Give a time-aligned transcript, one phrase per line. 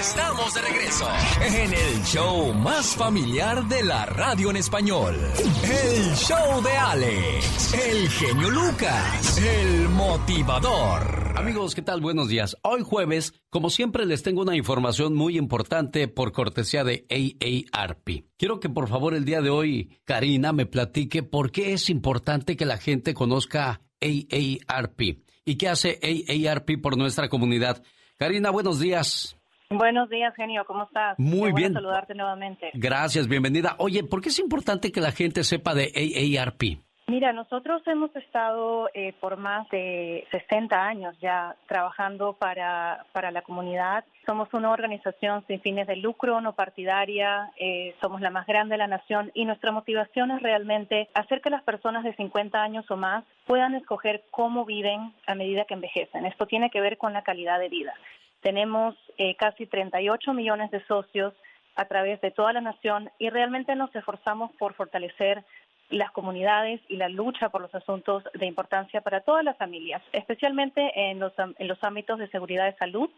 [0.00, 1.06] Estamos de regreso
[1.42, 5.14] en el show más familiar de la radio en español.
[5.62, 11.34] El show de Alex, el genio Lucas, el motivador.
[11.36, 12.00] Amigos, ¿qué tal?
[12.00, 12.56] Buenos días.
[12.62, 18.24] Hoy jueves, como siempre, les tengo una información muy importante por cortesía de AARP.
[18.38, 22.56] Quiero que por favor el día de hoy, Karina, me platique por qué es importante
[22.56, 25.00] que la gente conozca AARP
[25.44, 27.82] y qué hace AARP por nuestra comunidad.
[28.16, 29.36] Karina, buenos días.
[29.72, 31.16] Buenos días, genio, ¿cómo estás?
[31.16, 31.72] Muy bien.
[31.72, 32.72] saludarte nuevamente.
[32.74, 33.76] Gracias, bienvenida.
[33.78, 36.80] Oye, ¿por qué es importante que la gente sepa de AARP?
[37.06, 43.42] Mira, nosotros hemos estado eh, por más de 60 años ya trabajando para, para la
[43.42, 44.04] comunidad.
[44.26, 48.78] Somos una organización sin fines de lucro, no partidaria, eh, somos la más grande de
[48.78, 52.96] la nación y nuestra motivación es realmente hacer que las personas de 50 años o
[52.96, 56.26] más puedan escoger cómo viven a medida que envejecen.
[56.26, 57.94] Esto tiene que ver con la calidad de vida.
[58.40, 61.34] Tenemos eh, casi 38 millones de socios
[61.76, 65.44] a través de toda la nación y realmente nos esforzamos por fortalecer
[65.90, 70.92] las comunidades y la lucha por los asuntos de importancia para todas las familias, especialmente
[70.94, 73.10] en los, en los ámbitos de seguridad de salud,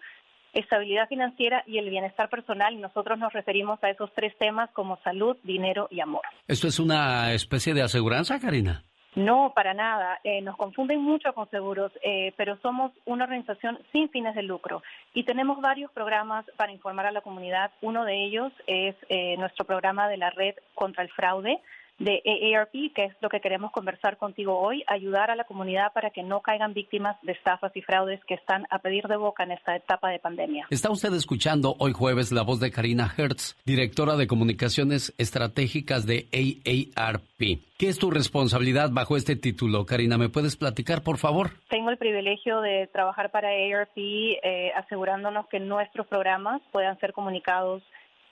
[0.53, 2.81] estabilidad financiera y el bienestar personal.
[2.81, 6.23] Nosotros nos referimos a esos tres temas como salud, dinero y amor.
[6.49, 8.83] ¿Esto es una especie de aseguranza, Karina?
[9.15, 10.21] No, para nada.
[10.25, 14.83] Eh, nos confunden mucho con seguros, eh, pero somos una organización sin fines de lucro
[15.13, 17.71] y tenemos varios programas para informar a la comunidad.
[17.83, 21.61] Uno de ellos es eh, nuestro programa de la red contra el fraude
[22.03, 26.11] de AARP, que es lo que queremos conversar contigo hoy, ayudar a la comunidad para
[26.11, 29.53] que no caigan víctimas de estafas y fraudes que están a pedir de boca en
[29.53, 30.67] esta etapa de pandemia.
[30.71, 36.27] Está usted escuchando hoy jueves la voz de Karina Hertz, directora de comunicaciones estratégicas de
[36.33, 37.61] AARP.
[37.79, 40.19] ¿Qué es tu responsabilidad bajo este título, Karina?
[40.19, 41.51] ¿Me puedes platicar, por favor?
[41.69, 47.83] Tengo el privilegio de trabajar para AARP eh, asegurándonos que nuestros programas puedan ser comunicados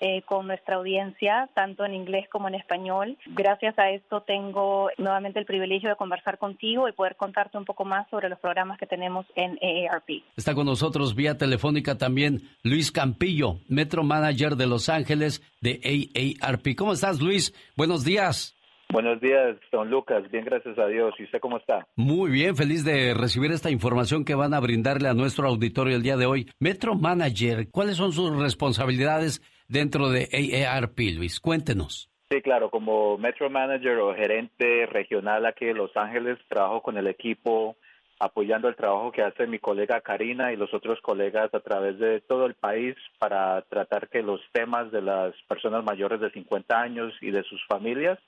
[0.01, 3.17] eh, con nuestra audiencia, tanto en inglés como en español.
[3.27, 7.85] Gracias a esto tengo nuevamente el privilegio de conversar contigo y poder contarte un poco
[7.85, 10.23] más sobre los programas que tenemos en AARP.
[10.37, 15.81] Está con nosotros vía telefónica también Luis Campillo, Metro Manager de Los Ángeles de
[16.43, 16.75] AARP.
[16.77, 17.55] ¿Cómo estás, Luis?
[17.77, 18.57] Buenos días.
[18.93, 20.29] Buenos días, don Lucas.
[20.33, 21.15] Bien, gracias a Dios.
[21.19, 21.87] ¿Y usted cómo está?
[21.95, 26.03] Muy bien, feliz de recibir esta información que van a brindarle a nuestro auditorio el
[26.03, 26.51] día de hoy.
[26.59, 31.41] Metro Manager, ¿cuáles son sus responsabilidades dentro de AARP, Luis.
[31.41, 32.11] Cuéntenos.
[32.31, 37.07] Sí, claro, como Metro Manager o gerente regional aquí en Los Ángeles, trabajo con el
[37.07, 37.77] equipo
[38.21, 42.21] apoyando el trabajo que hace mi colega Karina y los otros colegas a través de
[42.21, 47.15] todo el país para tratar que los temas de las personas mayores de 50 años
[47.23, 48.19] y de sus familias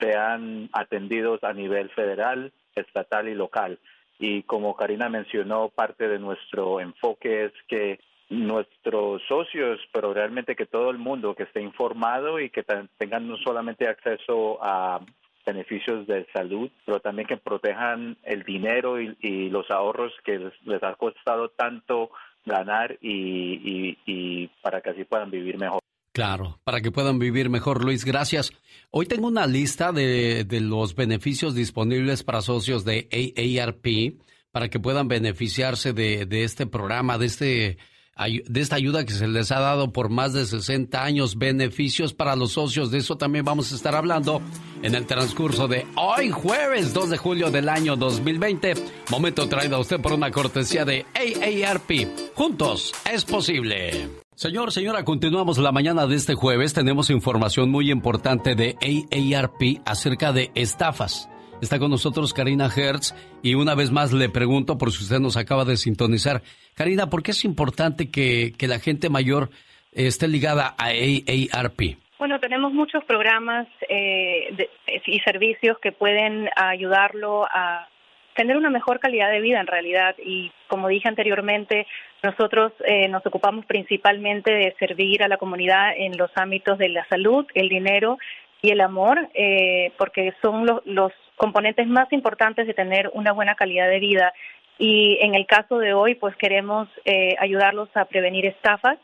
[0.00, 3.78] sean atendidos a nivel federal, estatal y local.
[4.18, 10.66] Y como Karina mencionó, parte de nuestro enfoque es que nuestros socios, pero realmente que
[10.66, 12.64] todo el mundo que esté informado y que
[12.98, 15.00] tengan no solamente acceso a
[15.46, 20.94] beneficios de salud, pero también que protejan el dinero y, los ahorros que les, ha
[20.96, 22.10] costado tanto
[22.44, 25.78] ganar y, y, para que así puedan vivir mejor.
[26.12, 28.52] Claro, para que puedan vivir mejor, Luis, gracias.
[28.90, 34.16] Hoy tengo una lista de, de los beneficios disponibles para socios de AARP
[34.50, 37.78] para que puedan beneficiarse de, de este programa, de este
[38.16, 42.34] de esta ayuda que se les ha dado por más de 60 años, beneficios para
[42.34, 42.90] los socios.
[42.90, 44.40] De eso también vamos a estar hablando
[44.82, 48.74] en el transcurso de hoy, jueves 2 de julio del año 2020.
[49.10, 52.34] Momento traído a usted por una cortesía de AARP.
[52.34, 54.08] Juntos es posible.
[54.34, 56.74] Señor, señora, continuamos la mañana de este jueves.
[56.74, 61.28] Tenemos información muy importante de AARP acerca de estafas.
[61.62, 65.38] Está con nosotros Karina Hertz y una vez más le pregunto, por si usted nos
[65.38, 66.42] acaba de sintonizar,
[66.74, 69.48] Karina, ¿por qué es importante que, la gente mayor
[69.92, 71.96] esté ligada a AARP?
[72.18, 74.68] Bueno, tenemos muchos programas eh,
[75.06, 77.88] y servicios que pueden ayudarlo a
[78.34, 81.86] tener una mejor calidad de vida en realidad y como dije anteriormente,
[82.22, 87.06] nosotros eh, nos ocupamos principalmente de servir a la comunidad en los ámbitos de la
[87.08, 88.18] salud, el dinero
[88.60, 93.88] y el amor, eh, porque son los componentes más importantes de tener una buena calidad
[93.88, 94.32] de vida.
[94.78, 98.98] Y en el caso de hoy, pues queremos eh, ayudarlos a prevenir estafas,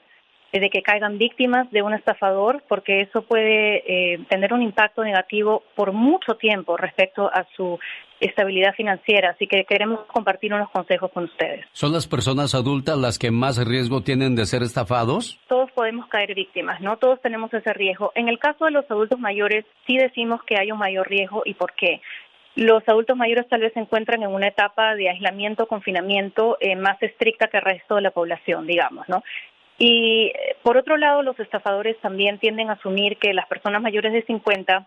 [0.60, 5.62] de que caigan víctimas de un estafador, porque eso puede eh, tener un impacto negativo
[5.74, 7.78] por mucho tiempo respecto a su
[8.20, 9.30] estabilidad financiera.
[9.30, 11.64] Así que queremos compartir unos consejos con ustedes.
[11.72, 15.40] ¿Son las personas adultas las que más riesgo tienen de ser estafados?
[15.48, 16.96] Todos podemos caer víctimas, ¿no?
[16.98, 18.12] Todos tenemos ese riesgo.
[18.14, 21.54] En el caso de los adultos mayores, sí decimos que hay un mayor riesgo y
[21.54, 22.00] por qué.
[22.54, 27.02] Los adultos mayores tal vez se encuentran en una etapa de aislamiento, confinamiento eh, más
[27.02, 29.22] estricta que el resto de la población, digamos, ¿no?
[29.84, 34.12] Y eh, por otro lado, los estafadores también tienden a asumir que las personas mayores
[34.12, 34.86] de 50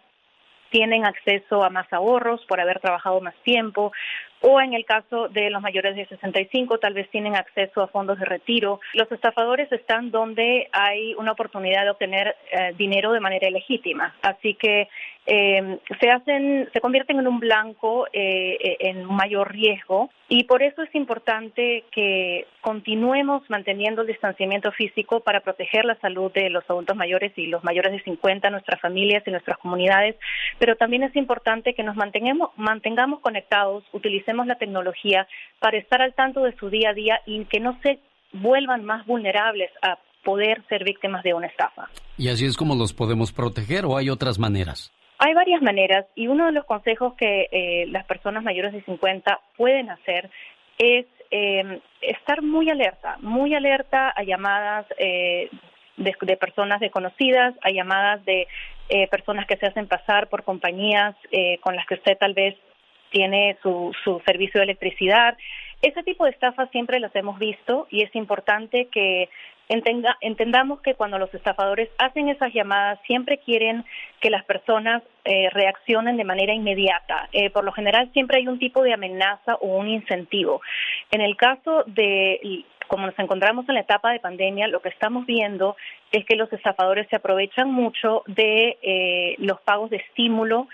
[0.69, 3.91] tienen acceso a más ahorros por haber trabajado más tiempo
[4.39, 8.19] o en el caso de los mayores de 65 tal vez tienen acceso a fondos
[8.19, 8.79] de retiro.
[8.93, 14.53] Los estafadores están donde hay una oportunidad de obtener eh, dinero de manera legítima, así
[14.55, 14.87] que
[15.25, 20.83] eh, se hacen, se convierten en un blanco eh, en mayor riesgo y por eso
[20.83, 26.95] es importante que continuemos manteniendo el distanciamiento físico para proteger la salud de los adultos
[26.95, 30.15] mayores y los mayores de 50, nuestras familias y nuestras comunidades,
[30.59, 35.27] pero también es importante que nos mantengamos, mantengamos conectados, utilicemos la tecnología
[35.59, 37.99] para estar al tanto de su día a día y que no se
[38.31, 41.87] vuelvan más vulnerables a poder ser víctimas de una estafa.
[42.17, 44.91] ¿Y así es como los podemos proteger o hay otras maneras?
[45.17, 49.39] Hay varias maneras y uno de los consejos que eh, las personas mayores de 50
[49.57, 50.29] pueden hacer
[50.77, 55.49] es eh, estar muy alerta, muy alerta a llamadas eh,
[55.97, 58.47] de, personas desconocidas, a llamadas de
[58.89, 62.55] eh, personas que se hacen pasar por compañías eh, con las que usted tal vez
[63.09, 65.37] tiene su, su servicio de electricidad.
[65.81, 69.29] Ese tipo de estafas siempre las hemos visto y es importante que
[69.67, 73.83] entendamos que cuando los estafadores hacen esas llamadas siempre quieren
[74.19, 77.29] que las personas eh, reaccionen de manera inmediata.
[77.31, 80.61] Eh, por lo general siempre hay un tipo de amenaza o un incentivo.
[81.11, 85.25] En el caso de como nos encontramos en la etapa de pandemia, lo que estamos
[85.25, 85.75] viendo
[86.11, 90.67] es que los estafadores se aprovechan mucho de eh, los pagos de estímulo,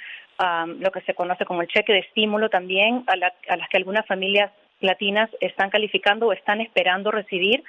[0.80, 4.06] lo que se conoce como el cheque de estímulo también, a, a las que algunas
[4.08, 4.52] familias
[4.82, 7.64] latinas están calificando o están esperando recibir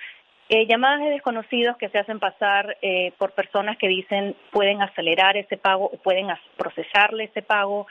[0.48, 5.36] eh, llamadas de desconocidos que se hacen pasar eh, por personas que dicen pueden acelerar
[5.36, 6.26] ese pago o pueden
[6.56, 7.86] procesarle ese pago.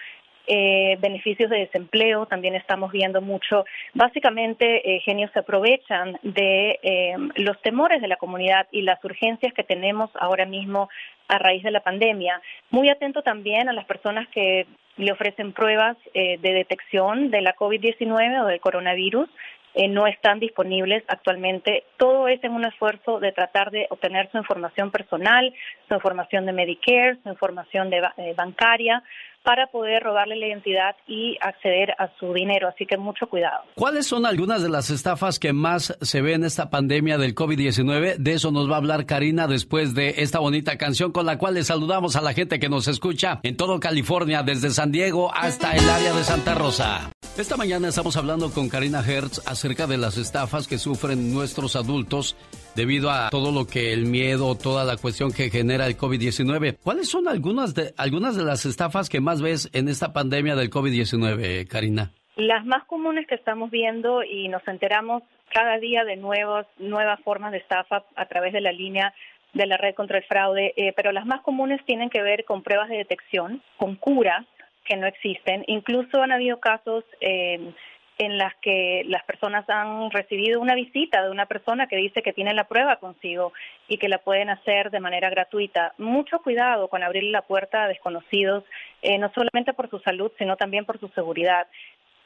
[0.48, 3.66] Eh, beneficios de desempleo, también estamos viendo mucho.
[3.94, 10.10] Básicamente, genios se aprovechan de los temores de la comunidad y las urgencias que tenemos
[10.16, 10.90] ahora mismo
[11.28, 12.42] a raíz de la pandemia.
[12.70, 14.66] Muy atento también a las personas que
[14.98, 19.30] le ofrecen pruebas de detección de la COVID-19 o del coronavirus
[19.74, 21.86] eh, no están disponibles actualmente.
[21.96, 25.54] Todo es en un esfuerzo de tratar de obtener su información personal,
[25.88, 29.02] su información de Medicare, su información de, eh, bancaria,
[29.44, 32.68] para poder robarle la identidad y acceder a su dinero.
[32.68, 33.64] Así que mucho cuidado.
[33.76, 38.18] ¿Cuáles son algunas de las estafas que más se ve en esta pandemia del COVID-19?
[38.18, 41.56] De eso nos va a hablar Karina después de esta bonita canción con la cual
[41.56, 45.76] le saludamos a la gente que nos escucha en todo California, desde San Diego hasta
[45.76, 47.12] el área de Santa Rosa.
[47.38, 52.36] Esta mañana estamos hablando con Karina Hertz acerca de las estafas que sufren nuestros adultos
[52.76, 56.78] debido a todo lo que el miedo, toda la cuestión que genera el COVID-19.
[56.84, 60.70] ¿Cuáles son algunas de, algunas de las estafas que más ves en esta pandemia del
[60.70, 62.12] COVID-19, Karina?
[62.36, 65.24] Las más comunes que estamos viendo y nos enteramos
[65.54, 69.14] cada día de nuevos, nuevas formas de estafa a través de la línea
[69.54, 72.64] de la red contra el fraude, eh, pero las más comunes tienen que ver con
[72.64, 74.46] pruebas de detección, con curas
[74.86, 75.64] que no existen.
[75.68, 77.74] Incluso han habido casos eh,
[78.22, 82.34] en las que las personas han recibido una visita de una persona que dice que
[82.34, 83.52] tiene la prueba consigo
[83.88, 85.96] y que la pueden hacer de manera gratuita.
[85.98, 88.64] Mucho cuidado con abrir la puerta a desconocidos,
[89.02, 91.66] eh, no solamente por su salud, sino también por su seguridad.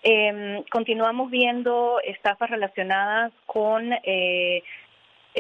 [0.04, 4.64] Eh, continuamos viendo estafas relacionadas con eh,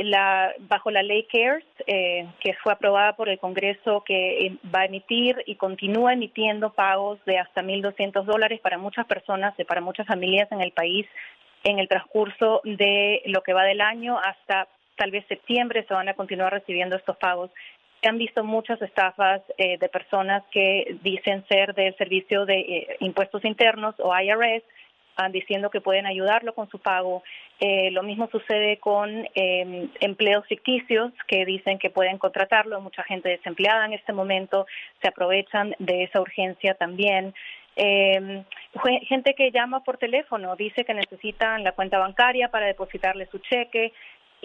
[0.03, 4.85] la, bajo la ley CARES, eh, que fue aprobada por el Congreso, que va a
[4.85, 10.07] emitir y continúa emitiendo pagos de hasta 1.200 dólares para muchas personas y para muchas
[10.07, 11.07] familias en el país
[11.65, 16.07] en el transcurso de lo que va del año hasta tal vez septiembre se van
[16.07, 17.51] a continuar recibiendo estos pagos.
[18.01, 22.97] Se han visto muchas estafas eh, de personas que dicen ser del Servicio de eh,
[22.99, 24.63] Impuestos Internos o IRS,
[25.31, 27.23] diciendo que pueden ayudarlo con su pago.
[27.59, 32.81] Eh, lo mismo sucede con em, empleos ficticios que dicen que pueden contratarlo.
[32.81, 34.65] Mucha gente desempleada en este momento
[35.01, 37.33] se aprovechan de esa urgencia también.
[37.77, 38.43] Eh,
[39.07, 43.91] gente que llama por teléfono dice que necesitan la cuenta bancaria para depositarle su cheque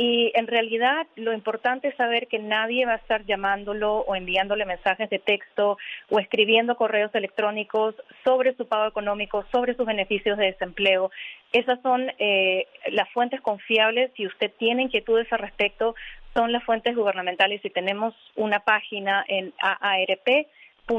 [0.03, 4.65] y en realidad lo importante es saber que nadie va a estar llamándolo o enviándole
[4.65, 5.77] mensajes de texto
[6.09, 11.11] o escribiendo correos electrónicos sobre su pago económico, sobre sus beneficios de desempleo.
[11.53, 14.11] Esas son eh, las fuentes confiables.
[14.17, 15.95] Si usted tiene inquietudes al respecto,
[16.33, 20.95] son las fuentes gubernamentales y tenemos una página en aarp.org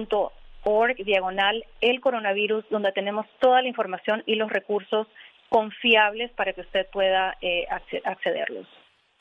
[1.03, 5.08] diagonal el coronavirus donde tenemos toda la información y los recursos
[5.50, 7.65] confiables para que usted pueda eh,
[8.05, 8.67] accederlos.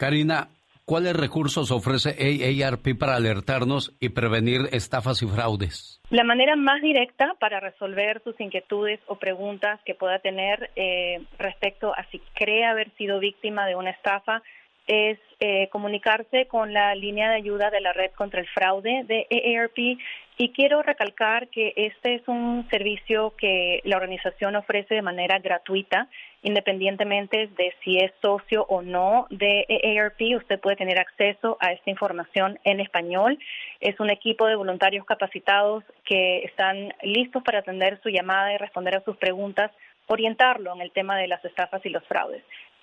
[0.00, 0.49] Karina,
[0.87, 6.00] ¿cuáles recursos ofrece AARP para alertarnos y prevenir estafas y fraudes?
[6.09, 11.92] La manera más directa para resolver sus inquietudes o preguntas que pueda tener eh, respecto
[11.95, 14.42] a si cree haber sido víctima de una estafa
[14.87, 19.26] es eh, comunicarse con la línea de ayuda de la red contra el fraude de
[19.30, 19.99] AARP
[20.40, 26.09] y quiero recalcar que este es un servicio que la organización ofrece de manera gratuita,
[26.42, 31.90] independientemente de si es socio o no de AARP, usted puede tener acceso a esta
[31.90, 33.38] información en español.
[33.80, 38.97] Es un equipo de voluntarios capacitados que están listos para atender su llamada y responder
[38.97, 39.70] a sus preguntas,
[40.06, 42.42] orientarlo en el tema de las estafas y los fraudes.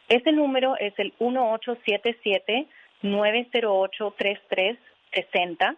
[0.10, 1.12] Ese número es el
[3.02, 5.76] 1877-908-3360,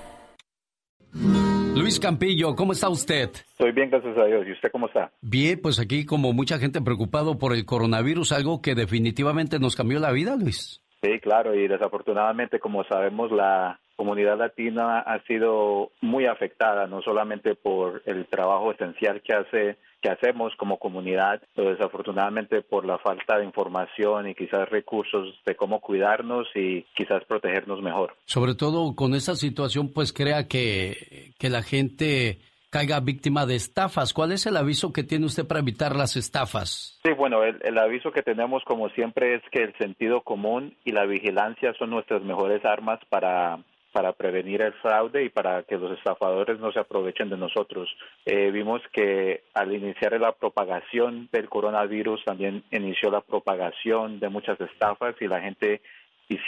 [1.76, 3.30] Luis Campillo, ¿cómo está usted?
[3.50, 4.46] Estoy bien, gracias a Dios.
[4.48, 5.12] ¿Y usted cómo está?
[5.20, 10.00] Bien, pues aquí como mucha gente preocupado por el coronavirus, algo que definitivamente nos cambió
[10.00, 10.83] la vida, Luis.
[11.04, 17.54] Sí, claro, y desafortunadamente, como sabemos, la comunidad latina ha sido muy afectada, no solamente
[17.54, 23.38] por el trabajo esencial que hace que hacemos como comunidad, pero desafortunadamente por la falta
[23.38, 28.14] de información y quizás recursos de cómo cuidarnos y quizás protegernos mejor.
[28.26, 32.40] Sobre todo con esta situación, pues crea que, que la gente
[32.74, 34.12] caiga víctima de estafas.
[34.12, 36.98] ¿Cuál es el aviso que tiene usted para evitar las estafas?
[37.04, 41.06] Sí, bueno, el, aviso que tenemos como siempre es que el sentido común y la
[41.06, 43.60] vigilancia son nuestras mejores armas para
[43.92, 47.88] para prevenir el fraude y para que los estafadores no se aprovechen de nosotros.
[48.26, 54.60] Eh, vimos que al iniciar la propagación del coronavirus también inició la propagación de muchas
[54.60, 55.80] estafas y la gente
[56.28, 56.38] y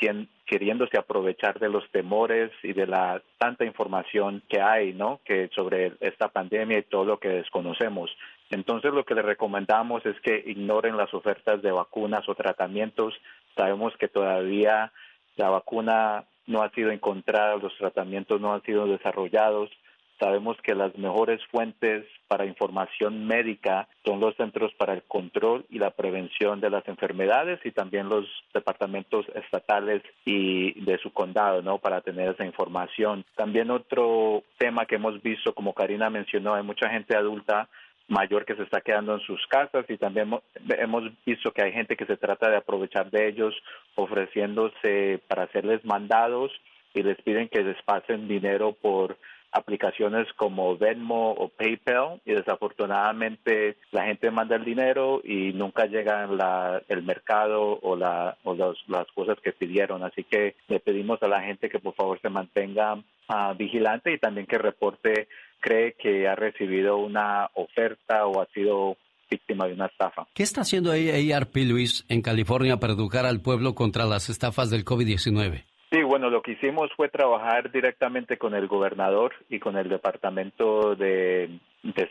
[0.47, 5.21] queriéndose aprovechar de los temores y de la tanta información que hay, ¿no?
[5.25, 8.11] Que sobre esta pandemia y todo lo que desconocemos.
[8.51, 13.15] Entonces lo que le recomendamos es que ignoren las ofertas de vacunas o tratamientos.
[13.57, 14.93] Sabemos que todavía
[15.37, 19.71] la vacuna no ha sido encontrada, los tratamientos no han sido desarrollados
[20.19, 25.79] Sabemos que las mejores fuentes para información médica son los centros para el control y
[25.79, 31.79] la prevención de las enfermedades y también los departamentos estatales y de su condado, ¿no?
[31.79, 33.25] Para tener esa información.
[33.35, 37.69] También otro tema que hemos visto, como Karina mencionó, hay mucha gente adulta
[38.09, 40.31] mayor que se está quedando en sus casas y también
[40.79, 43.55] hemos visto que hay gente que se trata de aprovechar de ellos
[43.97, 46.53] ofreciéndose para hacerles mandados
[46.95, 49.19] y les piden que les pasen dinero por
[49.57, 56.27] aplicaciones como Venmo o PayPal y desafortunadamente la gente manda el dinero y nunca llega
[56.27, 60.05] la, el mercado o, la, o las cosas que pidieron.
[60.05, 64.19] Así que le pedimos a la gente que por favor se mantenga ah, vigilante y
[64.19, 65.29] también que reporte
[65.61, 68.99] cree que ha recibido una oferta o ha sido
[69.31, 70.27] víctima de una estafa.
[70.35, 74.85] ¿Qué está haciendo AARP Luis en California para educar al pueblo contra las estafas del
[74.85, 75.65] COVID-19?
[75.97, 80.95] Sí, bueno, lo que hicimos fue trabajar directamente con el gobernador y con el departamento
[80.95, 81.59] de,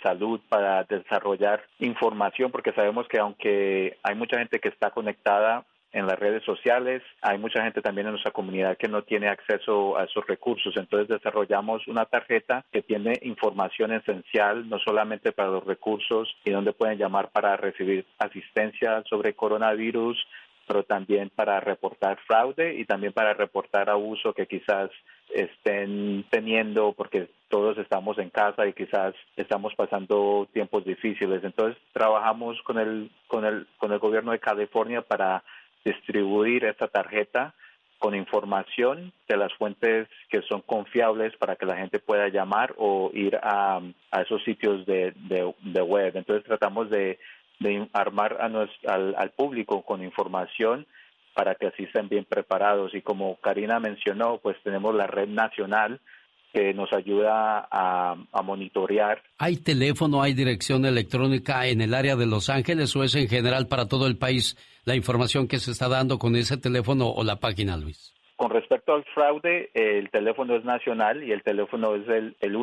[0.01, 6.07] salud para desarrollar información, porque sabemos que aunque hay mucha gente que está conectada en
[6.07, 10.05] las redes sociales, hay mucha gente también en nuestra comunidad que no tiene acceso a
[10.05, 10.75] esos recursos.
[10.77, 16.73] Entonces desarrollamos una tarjeta que tiene información esencial, no solamente para los recursos y donde
[16.73, 20.17] pueden llamar para recibir asistencia sobre coronavirus,
[20.67, 24.89] pero también para reportar fraude y también para reportar abuso que quizás
[25.33, 31.43] estén teniendo porque todos estamos en casa y quizás estamos pasando tiempos difíciles.
[31.43, 35.43] Entonces trabajamos con el con el con el gobierno de California para
[35.83, 37.53] distribuir esta tarjeta
[37.99, 43.09] con información de las fuentes que son confiables para que la gente pueda llamar o
[43.13, 43.81] ir a,
[44.11, 46.15] a esos sitios de, de web.
[46.15, 47.17] Entonces tratamos de
[47.59, 48.45] de armar a
[48.91, 50.85] al, público con información
[51.33, 52.93] para que así estén bien preparados.
[52.93, 55.99] Y como Karina mencionó, pues tenemos la red nacional
[56.53, 59.21] que nos ayuda a, a, monitorear.
[59.37, 63.67] ¿Hay teléfono, hay dirección electrónica en el área de Los Ángeles o es en general
[63.67, 67.35] para todo el país la información que se está dando con ese teléfono o la
[67.37, 68.13] página, Luis?
[68.37, 72.55] Con respecto al fraude, el teléfono es nacional y el teléfono es el, el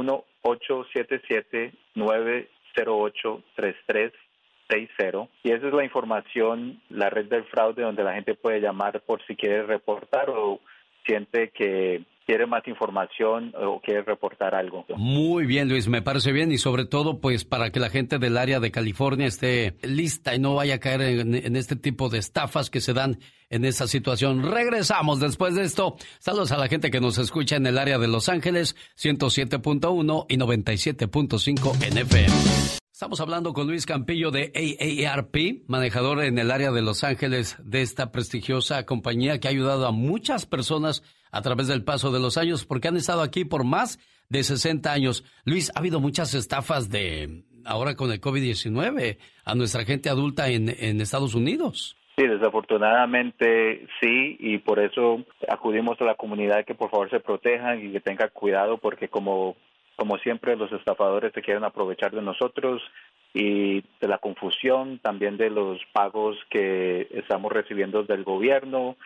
[4.69, 9.01] 1-877-908-33 y esa es la información, la red del fraude donde la gente puede llamar
[9.03, 10.61] por si quiere reportar o
[11.05, 14.85] siente que quiere más información o quiere reportar algo.
[14.97, 18.37] Muy bien, Luis, me parece bien y sobre todo pues para que la gente del
[18.37, 22.71] área de California esté lista y no vaya a caer en, este tipo de estafas
[22.71, 23.19] que se dan
[23.51, 24.51] en esa situación.
[24.51, 25.97] Regresamos después de esto.
[26.21, 30.37] Saludos a la gente que nos escucha en el área de Los Ángeles, 107.1 y
[30.37, 32.82] 97.5 en FM.
[33.03, 37.83] Estamos hablando con Luis Campillo de AARP, manejador en el área de Los Ángeles de
[37.83, 42.39] esta prestigiosa compañía que ha ayudado a muchas personas a través del paso de los
[42.39, 45.25] años porque han estado aquí por más de 60 años.
[45.45, 50.69] Luis, ha habido muchas estafas de ahora con el COVID-19 a nuestra gente adulta en,
[50.69, 51.97] en Estados Unidos.
[52.17, 57.85] Sí, desafortunadamente sí, y por eso acudimos a la comunidad que por favor se protejan
[57.85, 59.57] y que tengan cuidado porque como
[59.97, 62.83] como siempre, los estafadores se quieren aprovechar de nosotros
[63.35, 68.97] y de la confusión, también de los pagos que estamos recibiendo del gobierno,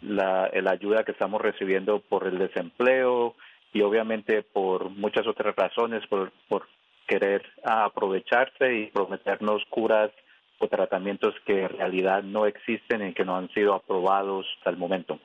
[0.00, 3.34] la, ayuda que estamos recibiendo por el desempleo
[3.72, 6.66] y obviamente por muchas otras razones, por, por
[7.06, 10.10] querer aprovecharse y prometernos curas
[10.58, 14.76] o tratamientos que en realidad no existen y que no han sido aprobados hasta el
[14.76, 15.18] momento.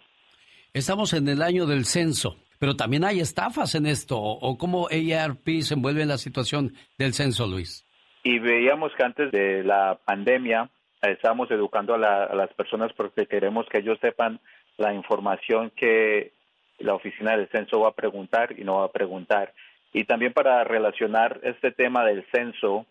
[0.74, 2.36] Estamos en el año del censo.
[2.60, 7.14] Pero también hay estafas en esto, o cómo ARP se envuelve en la situación del
[7.14, 7.86] censo, Luis.
[8.24, 10.70] Y veíamos que antes de la pandemia
[11.02, 14.42] estábamos educando a, las personas porque queremos que ellos sepan
[14.78, 16.34] la información que
[16.80, 19.54] la oficina del censo va a preguntar y no va a preguntar.
[19.94, 22.86] Y también para relacionar este tema del censo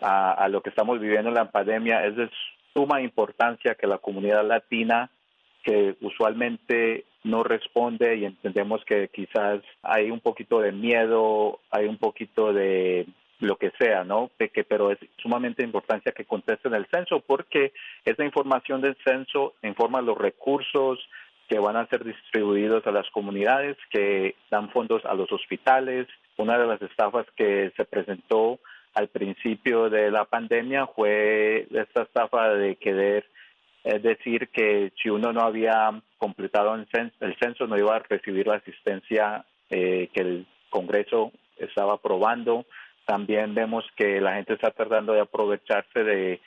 [0.00, 2.28] a, a lo que estamos viviendo en la pandemia, es de
[2.74, 5.10] suma importancia que la comunidad latina,
[5.62, 11.96] que usualmente no responde y entendemos que quizás hay un poquito de miedo, hay un
[11.98, 13.06] poquito de
[13.38, 14.30] lo que sea, ¿no?
[14.38, 17.72] Que, pero es sumamente importante que contesten el censo porque
[18.04, 20.98] esa información del censo informa los recursos
[21.48, 26.06] que van a ser distribuidos a las comunidades, que dan fondos a los hospitales.
[26.36, 28.58] Una de las estafas que se presentó
[28.94, 33.26] al principio de la pandemia fue esta estafa de querer
[33.84, 36.86] es decir, que si uno no había completado el
[37.40, 42.64] censo, no iba a recibir la asistencia eh, que el Congreso estaba aprobando.
[43.04, 46.40] También vemos que la gente está tratando de aprovecharse de,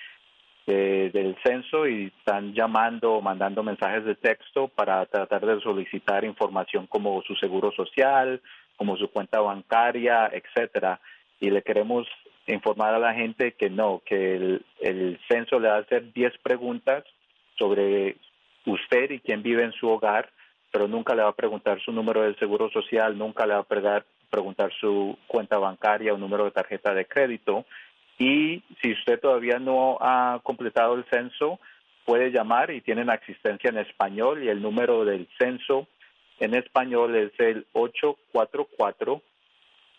[0.66, 6.88] del censo y están llamando o mandando mensajes de texto para tratar de solicitar información
[6.88, 8.42] como su seguro social,
[8.78, 11.02] como su cuenta bancaria, etcétera.
[11.42, 12.08] Y le queremos
[12.48, 16.38] informar a la gente que no, que el, el censo le va a hacer 10
[16.42, 17.04] preguntas
[17.58, 18.18] sobre
[18.66, 20.30] usted y quién vive en su hogar,
[20.72, 24.04] pero nunca le va a preguntar su número de seguro social, nunca le va a
[24.30, 27.66] preguntar su cuenta bancaria o número de tarjeta de crédito.
[28.18, 31.60] Y si usted todavía no ha completado el censo,
[32.06, 35.88] puede llamar y tienen asistencia en español y el número del censo
[36.40, 37.66] en español es el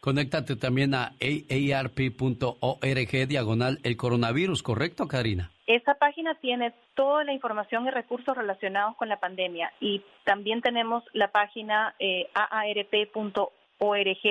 [0.00, 5.50] Conéctate también a aarp.org diagonal el coronavirus, ¿correcto, Karina?
[5.66, 11.02] Esa página tiene toda la información y recursos relacionados con la pandemia y también tenemos
[11.14, 13.57] la página eh, aarp.org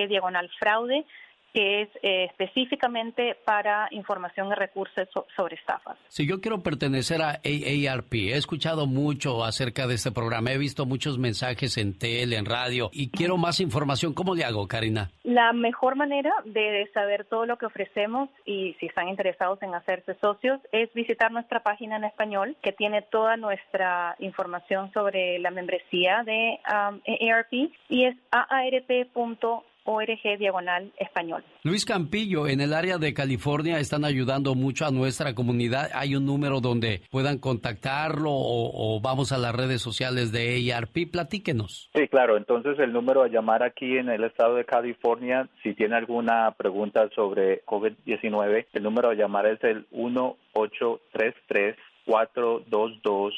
[0.08, 1.04] diagonal fraude
[1.52, 5.98] que es eh, específicamente para información y recursos sobre estafas.
[6.08, 10.86] Si yo quiero pertenecer a AARP, he escuchado mucho acerca de este programa, he visto
[10.86, 14.14] muchos mensajes en tele, en radio y quiero más información.
[14.14, 15.10] ¿Cómo le hago, Karina?
[15.24, 20.14] La mejor manera de saber todo lo que ofrecemos y si están interesados en hacerse
[20.20, 26.22] socios es visitar nuestra página en español que tiene toda nuestra información sobre la membresía
[26.24, 27.52] de um, AARP
[27.88, 31.42] y es aarp.org ORG Diagonal Español.
[31.62, 35.88] Luis Campillo, en el área de California están ayudando mucho a nuestra comunidad.
[35.94, 41.10] ¿Hay un número donde puedan contactarlo o, vamos a las redes sociales de ARP?
[41.10, 41.88] Platíquenos.
[41.94, 42.36] Sí, claro.
[42.36, 47.08] Entonces el número a llamar aquí en el estado de California, si tiene alguna pregunta
[47.14, 53.34] sobre COVID-19, el número a llamar es el 1833 422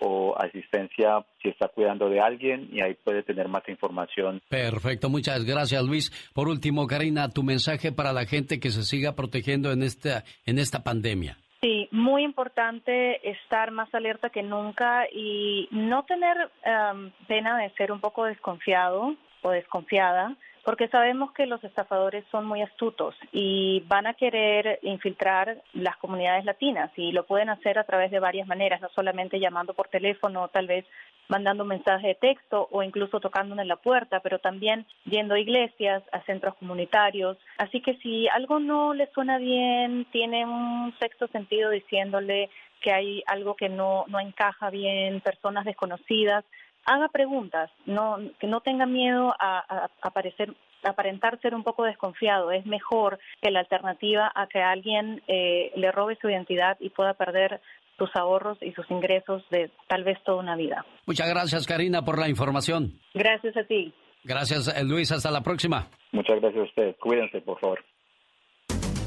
[0.00, 4.40] o asistencia si está cuidando de alguien y ahí puede tener más información.
[4.48, 6.10] Perfecto, muchas gracias Luis.
[6.34, 10.58] Por último, Karina, tu mensaje para la gente que se siga protegiendo en esta, en
[10.58, 11.36] esta pandemia.
[11.60, 17.92] Sí, muy importante estar más alerta que nunca y no tener em, pena de ser
[17.92, 20.36] un poco desconfiado o desconfiada
[20.70, 26.44] porque sabemos que los estafadores son muy astutos y van a querer infiltrar las comunidades
[26.44, 30.46] latinas y lo pueden hacer a través de varias maneras, no solamente llamando por teléfono,
[30.46, 30.86] tal vez
[31.26, 35.40] mandando un mensaje de texto o incluso tocando en la puerta, pero también yendo a
[35.40, 37.36] iglesias, a centros comunitarios.
[37.58, 42.48] Así que si algo no le suena bien, tiene un sexto sentido diciéndole
[42.80, 46.44] que hay algo que no, no encaja bien, personas desconocidas,
[46.84, 52.50] haga preguntas, no, que no tenga miedo a, aparecer aparentar ser un poco desconfiado.
[52.52, 57.12] Es mejor que la alternativa a que alguien eh, le robe su identidad y pueda
[57.14, 57.60] perder
[57.98, 60.86] sus ahorros y sus ingresos de tal vez toda una vida.
[61.06, 62.98] Muchas gracias, Karina, por la información.
[63.12, 63.92] Gracias a ti.
[64.24, 65.12] Gracias, eh, Luis.
[65.12, 65.88] Hasta la próxima.
[66.12, 66.96] Muchas gracias a usted.
[66.98, 67.84] Cuídense, por favor.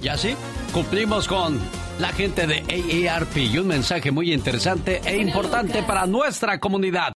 [0.04, 0.36] Y así
[0.74, 1.58] cumplimos con
[2.00, 2.60] la gente de
[3.10, 7.12] AARP y un mensaje muy interesante e importante para nuestra comunidad.